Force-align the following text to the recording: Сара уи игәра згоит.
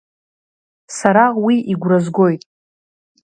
Сара 0.97 1.25
уи 1.45 1.55
игәра 1.71 1.99
згоит. 2.05 2.43